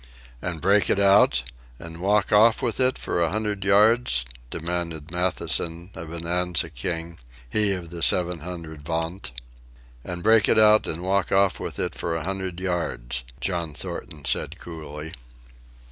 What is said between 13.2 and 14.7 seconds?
John Thornton said